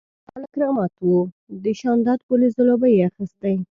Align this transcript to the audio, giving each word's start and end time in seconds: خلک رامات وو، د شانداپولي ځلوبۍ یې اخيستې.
خلک 0.29 0.51
رامات 0.61 0.93
وو، 1.05 1.19
د 1.63 1.65
شانداپولي 1.79 2.47
ځلوبۍ 2.55 2.91
یې 2.97 3.03
اخيستې. 3.09 3.53